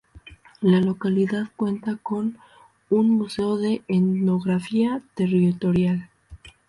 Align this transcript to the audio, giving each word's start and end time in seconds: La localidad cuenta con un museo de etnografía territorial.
La 0.61 0.81
localidad 0.81 1.49
cuenta 1.55 1.95
con 2.01 2.39
un 2.89 3.11
museo 3.11 3.57
de 3.57 3.83
etnografía 3.87 4.99
territorial. 5.13 6.09